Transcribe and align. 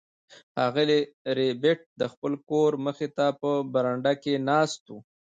ښاغلی 0.53 0.99
ربیټ 1.37 1.79
د 1.99 2.01
خپل 2.13 2.33
کور 2.49 2.71
مخې 2.85 3.07
ته 3.17 3.25
په 3.41 3.51
برنډه 3.73 4.13
کې 4.23 4.33
ناست 4.49 4.83
و 4.89 4.93